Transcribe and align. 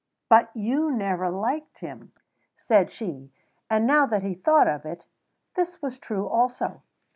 "But 0.29 0.49
you 0.55 0.89
never 0.89 1.29
liked 1.29 1.77
him," 1.81 2.11
said 2.57 2.89
she; 2.89 3.31
and 3.69 3.85
now 3.85 4.07
that 4.07 4.23
he 4.23 4.33
thought 4.33 4.67
of 4.67 4.83
it, 4.83 5.05
this 5.53 5.79
was 5.79 5.99
true 5.99 6.27
also. 6.27 6.81